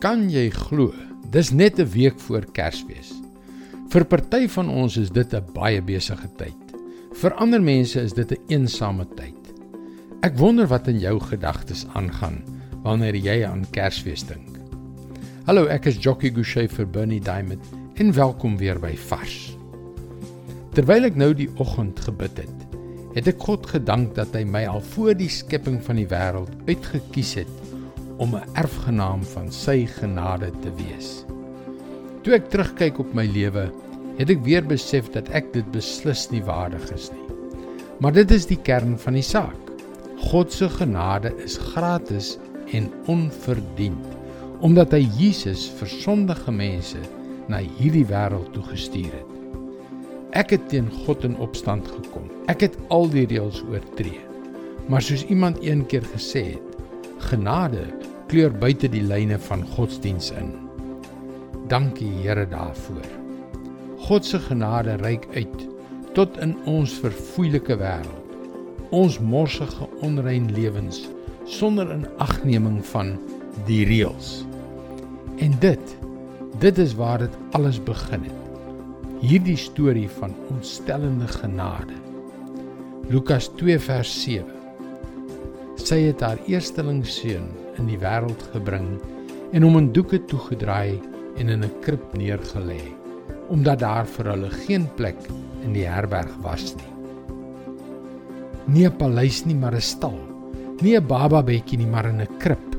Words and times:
Kan 0.00 0.30
jy 0.32 0.46
glo? 0.48 0.94
Dis 1.28 1.50
net 1.52 1.78
'n 1.78 1.84
week 1.92 2.18
voor 2.24 2.46
Kersfees. 2.56 3.12
Vir 3.92 4.04
party 4.04 4.48
van 4.48 4.68
ons 4.68 4.96
is 4.96 5.10
dit 5.10 5.34
'n 5.34 5.44
baie 5.52 5.82
besige 5.82 6.28
tyd. 6.36 6.56
Vir 7.12 7.34
ander 7.34 7.60
mense 7.60 8.00
is 8.00 8.12
dit 8.12 8.32
'n 8.32 8.40
eensame 8.48 9.06
tyd. 9.14 9.52
Ek 10.22 10.38
wonder 10.38 10.66
wat 10.66 10.88
in 10.88 10.98
jou 10.98 11.20
gedagtes 11.20 11.86
aangaan 11.92 12.42
wanneer 12.82 13.14
jy 13.14 13.44
aan 13.44 13.70
Kersfees 13.70 14.24
dink. 14.24 14.58
Hallo, 15.44 15.66
ek 15.66 15.86
is 15.86 15.98
Jockey 15.98 16.30
Gouchee 16.30 16.68
vir 16.68 16.86
Bernie 16.86 17.20
Diamond 17.20 17.64
en 17.94 18.12
welkom 18.12 18.56
weer 18.56 18.78
by 18.78 18.96
Vars. 18.96 19.56
Terwyl 20.72 21.04
ek 21.04 21.16
nou 21.16 21.34
die 21.34 21.50
oggend 21.56 22.00
gebid 22.00 22.38
het, 22.38 22.66
het 23.14 23.28
ek 23.28 23.38
God 23.38 23.66
gedank 23.66 24.14
dat 24.14 24.32
hy 24.32 24.44
my 24.44 24.64
al 24.66 24.80
voor 24.80 25.14
die 25.14 25.28
skepping 25.28 25.82
van 25.82 25.96
die 25.96 26.06
wêreld 26.06 26.56
uitgekies 26.66 27.34
het 27.34 27.69
om 28.20 28.36
'n 28.36 28.44
erfgenaam 28.52 29.22
van 29.24 29.48
sy 29.52 29.86
genade 29.88 30.50
te 30.60 30.70
wees. 30.76 31.24
Toe 32.22 32.34
ek 32.36 32.50
terugkyk 32.52 32.98
op 33.00 33.14
my 33.16 33.24
lewe, 33.24 33.70
het 34.18 34.30
ek 34.30 34.44
weer 34.44 34.64
besef 34.66 35.08
dat 35.14 35.28
ek 35.32 35.52
dit 35.52 35.72
beslis 35.72 36.28
nie 36.30 36.42
waardig 36.44 36.92
is 36.92 37.08
nie. 37.12 37.28
Maar 38.00 38.12
dit 38.12 38.30
is 38.30 38.46
die 38.46 38.60
kern 38.60 38.98
van 38.98 39.16
die 39.16 39.24
saak. 39.24 39.56
God 40.28 40.52
se 40.52 40.68
genade 40.68 41.32
is 41.44 41.56
gratis 41.72 42.38
en 42.72 42.92
onverdiend 43.06 44.06
omdat 44.60 44.92
hy 44.92 45.06
Jesus 45.16 45.70
vir 45.78 45.88
sondige 45.88 46.52
mense 46.52 47.00
na 47.48 47.62
hierdie 47.64 48.04
wêreld 48.04 48.52
toe 48.52 48.62
gestuur 48.68 49.08
het. 49.08 49.30
Ek 50.36 50.52
het 50.52 50.68
teen 50.68 50.90
God 51.06 51.24
in 51.24 51.38
opstand 51.40 51.88
gekom. 51.88 52.28
Ek 52.52 52.60
het 52.60 52.76
al 52.92 53.08
die 53.08 53.24
reëls 53.24 53.62
oortree. 53.72 54.20
Maar 54.92 55.00
soos 55.02 55.24
iemand 55.32 55.56
een 55.64 55.86
keer 55.88 56.04
gesê 56.12 56.44
het, 56.52 56.76
genade 57.30 57.86
kleur 58.30 58.52
buite 58.54 58.86
die 58.86 59.02
lyne 59.02 59.40
van 59.42 59.64
godsdiens 59.74 60.28
in. 60.38 60.52
Dankie 61.70 62.12
Here 62.22 62.44
daarvoor. 62.46 63.06
God 64.06 64.26
se 64.26 64.38
genade 64.44 64.94
reik 65.00 65.24
uit 65.34 65.64
tot 66.14 66.36
in 66.38 66.52
ons 66.70 66.92
verfoeilike 67.02 67.74
wêreld. 67.80 68.36
Ons 68.94 69.18
morsige 69.18 69.88
onrein 70.06 70.46
lewens 70.54 71.08
sonder 71.50 71.90
inagneming 71.90 72.78
van 72.92 73.16
die 73.66 73.82
reëls. 73.88 74.44
En 75.42 75.56
dit 75.58 75.96
dit 76.62 76.78
is 76.78 76.94
waar 76.94 77.24
dit 77.24 77.34
alles 77.58 77.80
begin 77.82 78.28
het. 78.28 78.60
Hierdie 79.24 79.58
storie 79.58 80.08
van 80.20 80.36
ontstellende 80.52 81.26
genade. 81.34 81.98
Lukas 83.10 83.50
2 83.58 83.78
vers 83.88 84.14
7. 84.22 84.46
Sy 85.82 85.98
het 86.06 86.22
haar 86.22 86.38
eersteling 86.46 87.02
seun 87.06 87.50
in 87.80 87.88
die 87.90 87.98
wêreld 87.98 88.42
gebring 88.52 89.00
en 89.52 89.66
hom 89.66 89.78
in 89.80 89.92
doeke 89.96 90.20
toegedraai 90.30 91.00
en 91.40 91.48
in 91.48 91.64
'n 91.64 91.80
krib 91.80 92.04
neergelê 92.14 92.80
omdat 93.50 93.80
daar 93.82 94.06
vir 94.06 94.30
hulle 94.30 94.50
geen 94.50 94.86
plek 94.96 95.18
in 95.64 95.72
die 95.74 95.86
herberg 95.86 96.30
was 96.44 96.74
nie. 96.76 96.90
Nie 98.70 98.86
'n 98.86 98.96
paleis 98.96 99.44
nie, 99.46 99.54
maar 99.54 99.74
'n 99.74 99.80
stal. 99.80 100.18
Nie 100.80 100.96
'n 100.96 101.06
bababedjie 101.06 101.78
nie, 101.78 101.86
maar 101.86 102.06
in 102.06 102.20
'n 102.20 102.38
krib. 102.38 102.76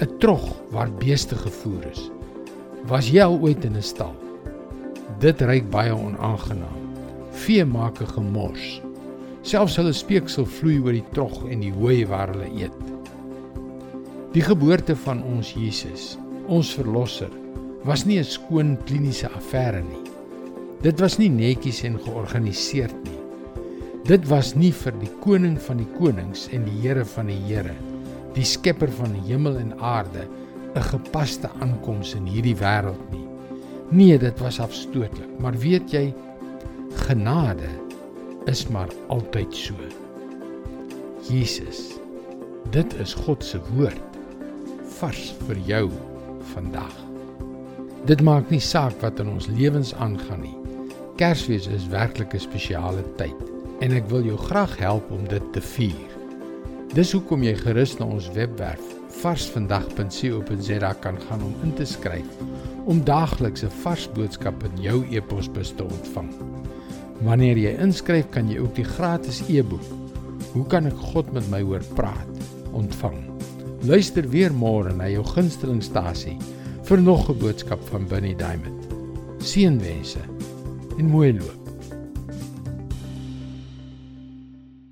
'n 0.00 0.18
Trog 0.18 0.46
waar 0.70 0.90
beeste 0.90 1.36
gevoer 1.36 1.84
is. 1.92 2.10
Was 2.86 3.10
jy 3.10 3.22
al 3.22 3.38
ooit 3.40 3.64
in 3.64 3.76
'n 3.76 3.82
stal? 3.82 4.14
Dit 5.18 5.40
ruik 5.40 5.70
baie 5.70 5.92
onaangenaam. 5.92 6.82
Vee 7.30 7.64
maak 7.64 8.00
'n 8.00 8.06
gemors. 8.06 8.82
Selfs 9.42 9.76
hulle 9.76 9.92
speeksel 9.92 10.46
vloei 10.46 10.78
oor 10.78 10.92
die 10.92 11.10
trog 11.12 11.46
en 11.48 11.60
die 11.60 11.72
hooi 11.72 12.06
waar 12.06 12.28
hulle 12.28 12.50
eet. 12.62 12.97
Die 14.28 14.42
geboorte 14.44 14.92
van 15.06 15.22
ons 15.24 15.54
Jesus, 15.56 16.18
ons 16.52 16.68
verlosser, 16.76 17.30
was 17.88 18.02
nie 18.04 18.18
'n 18.18 18.24
skoon 18.24 18.76
kliniese 18.84 19.28
affære 19.32 19.80
nie. 19.80 20.04
Dit 20.82 21.00
was 21.00 21.16
nie 21.18 21.30
netjies 21.30 21.82
en 21.84 21.96
georganiseerd 21.96 22.94
nie. 23.04 23.20
Dit 24.04 24.28
was 24.28 24.54
nie 24.54 24.72
vir 24.72 24.92
die 25.00 25.10
koning 25.24 25.56
van 25.58 25.78
die 25.78 25.88
konings 25.98 26.48
en 26.52 26.64
die 26.64 26.76
Here 26.82 27.04
van 27.04 27.26
die 27.26 27.40
Here, 27.48 27.74
die 28.34 28.44
skepper 28.44 28.88
van 28.88 29.12
die 29.12 29.32
hemel 29.32 29.56
en 29.56 29.72
aarde, 29.80 30.28
'n 30.74 30.82
gepaste 30.82 31.48
aankoms 31.60 32.14
in 32.14 32.26
hierdie 32.26 32.56
wêreld 32.56 33.10
nie. 33.10 33.26
Nee, 33.90 34.18
dit 34.18 34.38
was 34.40 34.60
afstootlik, 34.60 35.40
maar 35.40 35.56
weet 35.58 35.90
jy, 35.90 36.14
genade 36.94 37.70
is 38.46 38.68
maar 38.68 38.88
altyd 39.08 39.54
so. 39.54 39.74
Jesus, 41.30 41.98
dit 42.70 42.94
is 43.00 43.14
God 43.14 43.44
se 43.44 43.58
woord 43.74 44.17
vars 45.00 45.34
vir 45.46 45.58
jou 45.66 45.84
vandag. 46.54 46.94
Dit 48.08 48.22
maak 48.24 48.50
nie 48.50 48.62
saak 48.62 48.96
wat 49.02 49.20
in 49.22 49.30
ons 49.30 49.48
lewens 49.50 49.94
aangaan 49.94 50.42
nie. 50.42 50.56
Kersfees 51.18 51.66
is 51.66 51.88
werklik 51.90 52.34
'n 52.34 52.40
spesiale 52.40 53.04
tyd 53.16 53.38
en 53.80 53.92
ek 53.92 54.08
wil 54.10 54.22
jou 54.22 54.36
graag 54.36 54.78
help 54.78 55.10
om 55.10 55.28
dit 55.28 55.52
te 55.52 55.60
vier. 55.60 56.08
Dis 56.94 57.12
hoekom 57.12 57.42
jy 57.42 57.54
gerus 57.54 57.98
na 57.98 58.06
ons 58.06 58.30
webwerf 58.32 58.82
varsvandag.co.za 59.20 60.92
kan 61.02 61.20
gaan 61.28 61.42
om 61.42 61.54
in 61.62 61.74
te 61.74 61.84
skryf 61.84 62.26
om 62.86 63.04
daagliks 63.04 63.64
'n 63.64 63.70
vars 63.82 64.08
boodskap 64.14 64.64
in 64.64 64.82
jou 64.82 65.04
e-posbus 65.10 65.74
te 65.76 65.84
ontvang. 65.84 66.30
Wanneer 67.20 67.56
jy 67.58 67.76
inskryf, 67.82 68.30
kan 68.30 68.48
jy 68.48 68.58
ook 68.58 68.74
die 68.74 68.84
gratis 68.84 69.42
e-boek 69.48 69.84
Hoe 70.52 70.66
kan 70.66 70.86
ek 70.86 70.96
God 70.96 71.32
met 71.32 71.50
my 71.50 71.60
hoor 71.62 71.82
praat 71.94 72.38
ontvang. 72.72 73.27
Luister 73.86 74.26
weer 74.26 74.50
môre 74.50 74.90
na 74.90 75.06
jou 75.06 75.22
gunstelingstasie 75.22 76.34
vir 76.88 76.98
nog 76.98 77.30
'n 77.30 77.38
boodskap 77.38 77.78
van 77.90 78.08
Bernie 78.08 78.34
Diamond. 78.34 78.82
Seënwense 79.38 80.22
en 80.98 81.06
mooi 81.06 81.32
loop. 81.32 81.67